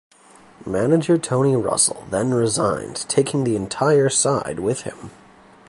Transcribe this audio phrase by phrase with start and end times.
[0.65, 5.11] Manager Tony Russell then resigned taking the entire side with him.